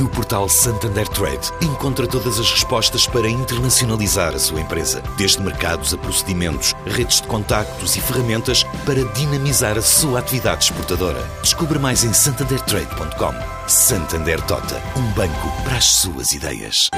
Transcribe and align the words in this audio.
No 0.00 0.08
portal 0.08 0.48
Santander 0.48 1.06
Trade, 1.06 1.52
encontra 1.62 2.04
todas 2.04 2.40
as 2.40 2.50
respostas 2.50 3.06
para 3.06 3.28
internacionalizar 3.28 4.34
a 4.34 4.38
sua 4.40 4.60
empresa, 4.60 5.00
desde 5.16 5.40
mercados 5.40 5.94
a 5.94 5.98
procedimentos, 5.98 6.74
redes 6.84 7.20
de 7.20 7.28
contactos 7.28 7.94
e 7.94 8.00
ferramentas 8.00 8.64
para 8.84 9.04
dinamizar 9.12 9.78
a 9.78 9.82
sua 9.82 10.18
atividade 10.18 10.64
exportadora. 10.64 11.22
Descubra 11.42 11.78
mais 11.78 12.02
em 12.02 12.12
santandertrade.com. 12.12 13.68
Santander 13.68 14.40
Tota, 14.46 14.82
um 14.98 15.12
banco 15.12 15.62
para 15.62 15.76
as 15.76 15.84
suas 15.84 16.32
ideias. 16.32 16.90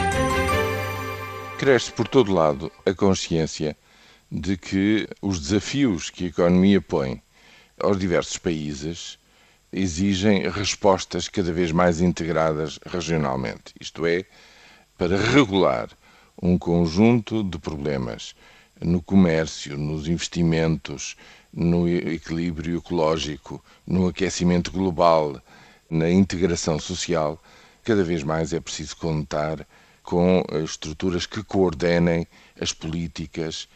Cresce 1.58 1.92
por 1.92 2.08
todo 2.08 2.32
lado 2.32 2.72
a 2.86 2.94
consciência 2.94 3.76
de 4.32 4.56
que 4.56 5.06
os 5.20 5.38
desafios 5.38 6.08
que 6.08 6.24
a 6.24 6.28
economia 6.28 6.80
põe 6.80 7.22
aos 7.78 7.98
diversos 7.98 8.38
países 8.38 9.18
exigem 9.72 10.48
respostas 10.48 11.28
cada 11.28 11.52
vez 11.52 11.72
mais 11.72 12.00
integradas 12.00 12.78
regionalmente, 12.86 13.74
isto 13.80 14.06
é, 14.06 14.24
para 14.96 15.16
regular 15.16 15.88
um 16.40 16.58
conjunto 16.58 17.42
de 17.42 17.58
problemas 17.58 18.34
no 18.80 19.00
comércio, 19.02 19.76
nos 19.76 20.06
investimentos, 20.06 21.16
no 21.52 21.88
equilíbrio 21.88 22.78
ecológico, 22.78 23.64
no 23.86 24.08
aquecimento 24.08 24.70
global, 24.70 25.40
na 25.88 26.10
integração 26.10 26.78
social, 26.78 27.42
cada 27.82 28.04
vez 28.04 28.22
mais 28.22 28.52
é 28.52 28.60
preciso 28.60 28.96
contar 28.96 29.66
com 30.02 30.44
estruturas 30.62 31.24
que 31.26 31.42
coordenem 31.42 32.26
as 32.60 32.72
políticas 32.72 33.68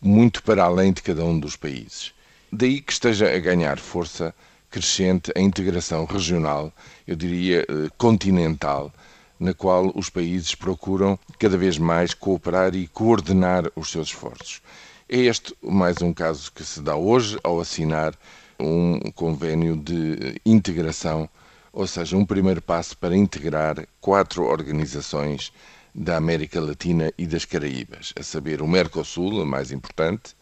muito 0.00 0.42
para 0.42 0.64
além 0.64 0.92
de 0.92 1.02
cada 1.02 1.24
um 1.24 1.38
dos 1.38 1.56
países. 1.56 2.12
Daí 2.50 2.80
que 2.80 2.92
esteja 2.92 3.34
a 3.34 3.38
ganhar 3.38 3.78
força 3.78 4.34
crescente 4.76 5.32
a 5.34 5.40
integração 5.40 6.04
regional, 6.04 6.70
eu 7.08 7.16
diria 7.16 7.62
eh, 7.62 7.88
continental, 7.96 8.92
na 9.40 9.54
qual 9.54 9.90
os 9.94 10.10
países 10.10 10.54
procuram 10.54 11.18
cada 11.38 11.56
vez 11.56 11.78
mais 11.78 12.12
cooperar 12.12 12.74
e 12.74 12.86
coordenar 12.86 13.72
os 13.74 13.90
seus 13.90 14.08
esforços. 14.08 14.60
É 15.08 15.16
este 15.16 15.56
mais 15.62 16.02
um 16.02 16.12
caso 16.12 16.52
que 16.52 16.62
se 16.62 16.82
dá 16.82 16.94
hoje 16.94 17.38
ao 17.42 17.58
assinar 17.58 18.14
um 18.60 19.00
convênio 19.12 19.76
de 19.76 20.38
integração, 20.44 21.26
ou 21.72 21.86
seja, 21.86 22.14
um 22.14 22.26
primeiro 22.26 22.60
passo 22.60 22.98
para 22.98 23.16
integrar 23.16 23.88
quatro 23.98 24.44
organizações 24.44 25.54
da 25.94 26.18
América 26.18 26.60
Latina 26.60 27.10
e 27.16 27.26
das 27.26 27.46
Caraíbas, 27.46 28.12
a 28.14 28.22
saber 28.22 28.60
o 28.60 28.68
Mercosul, 28.68 29.40
a 29.40 29.46
mais 29.46 29.72
importante, 29.72 30.36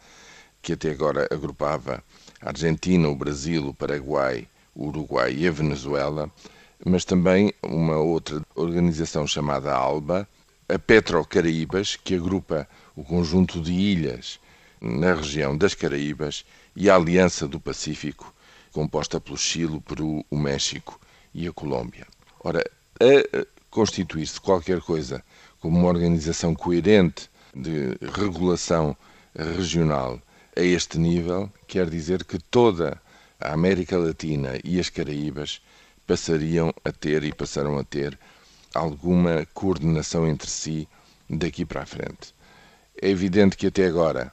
que 0.65 0.73
até 0.73 0.91
agora 0.91 1.29
agrupava 1.31 2.03
a 2.41 2.48
Argentina, 2.48 3.07
o 3.07 3.15
Brasil, 3.15 3.69
o 3.69 3.75
Paraguai, 3.75 4.48
o 4.75 4.87
Uruguai 4.87 5.34
e 5.34 5.47
a 5.47 5.51
Venezuela, 5.51 6.31
mas 6.84 7.05
também 7.05 7.53
uma 7.62 7.98
outra 7.98 8.41
organização 8.55 9.27
chamada 9.27 9.75
ALBA, 9.75 10.27
a 10.67 10.79
Petrocaraíbas, 10.79 11.97
que 11.97 12.15
agrupa 12.15 12.67
o 12.97 13.05
conjunto 13.05 13.61
de 13.61 13.75
ilhas 13.75 14.41
na 14.81 15.15
região 15.15 15.56
das 15.56 15.75
Caraíbas, 15.75 16.47
e 16.75 16.89
a 16.89 16.97
Aliança 16.97 17.47
do 17.47 17.61
Pacífico, 17.61 18.34
composta 18.73 19.21
pelo 19.21 19.37
Chile, 19.37 19.77
o 19.77 19.81
Peru, 19.83 20.25
o 20.31 20.37
México 20.37 20.99
e 21.34 21.47
a 21.47 21.53
Colômbia. 21.53 22.06
Ora, 22.43 22.65
a 23.01 23.47
constituir-se 23.71 24.41
qualquer 24.41 24.81
coisa 24.81 25.23
como 25.61 25.78
uma 25.78 25.89
organização 25.89 26.55
coerente 26.55 27.28
de 27.55 27.97
regulação 28.17 28.97
regional 29.37 30.21
a 30.56 30.62
este 30.62 30.98
nível, 30.98 31.50
quer 31.66 31.88
dizer 31.91 32.25
que 32.25 32.38
toda 32.38 33.00
a 33.41 33.53
América 33.53 33.98
Latina 33.98 34.59
e 34.62 34.78
as 34.78 34.88
Caraíbas 34.88 35.60
passariam 36.06 36.72
a 36.84 36.92
ter 36.92 37.25
e 37.25 37.32
passaram 37.32 37.78
a 37.78 37.84
ter 37.84 38.19
alguma 38.75 39.47
coordenação 39.53 40.26
entre 40.26 40.48
si 40.48 40.88
daqui 41.28 41.64
para 41.64 41.82
a 41.82 41.87
frente. 41.87 42.34
É 43.00 43.09
evidente 43.09 43.56
que 43.56 43.66
até 43.66 43.87
agora 43.87 44.32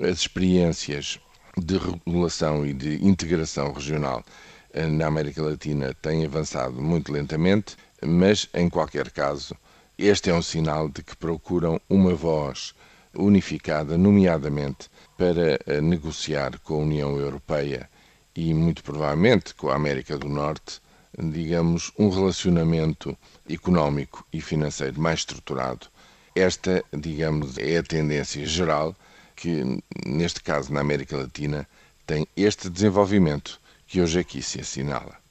as 0.00 0.20
experiências 0.20 1.18
de 1.56 1.78
regulação 1.78 2.66
e 2.66 2.72
de 2.72 3.04
integração 3.04 3.72
regional 3.72 4.24
eh, 4.72 4.86
na 4.86 5.06
América 5.06 5.42
Latina 5.42 5.94
têm 5.94 6.24
avançado 6.24 6.80
muito 6.80 7.12
lentamente, 7.12 7.76
mas 8.02 8.48
em 8.54 8.68
qualquer 8.68 9.10
caso, 9.10 9.54
este 9.96 10.30
é 10.30 10.34
um 10.34 10.42
sinal 10.42 10.88
de 10.88 11.02
que 11.02 11.16
procuram 11.16 11.80
uma 11.88 12.14
voz 12.14 12.74
unificada, 13.16 13.96
nomeadamente 13.96 14.88
para 15.16 15.58
eh, 15.66 15.80
negociar 15.80 16.58
com 16.60 16.74
a 16.74 16.78
União 16.78 17.16
Europeia 17.18 17.88
e 18.34 18.52
muito 18.52 18.82
provavelmente 18.82 19.54
com 19.54 19.70
a 19.70 19.76
América 19.76 20.18
do 20.18 20.28
Norte, 20.28 20.80
digamos, 21.18 21.92
um 21.98 22.08
relacionamento 22.08 23.16
económico 23.48 24.26
e 24.32 24.40
financeiro 24.40 25.00
mais 25.00 25.20
estruturado. 25.20 25.86
Esta, 26.34 26.84
digamos, 26.92 27.56
é 27.58 27.78
a 27.78 27.82
tendência 27.82 28.44
geral 28.44 28.94
que, 29.36 29.80
neste 30.04 30.42
caso 30.42 30.72
na 30.72 30.80
América 30.80 31.16
Latina, 31.16 31.68
tem 32.06 32.26
este 32.36 32.68
desenvolvimento 32.68 33.60
que 33.86 34.00
hoje 34.00 34.18
aqui 34.18 34.42
se 34.42 34.60
assinala. 34.60 35.23